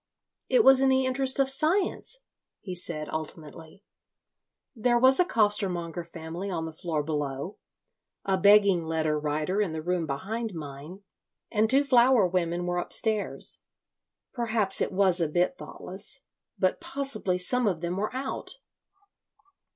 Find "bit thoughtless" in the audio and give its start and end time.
15.27-16.21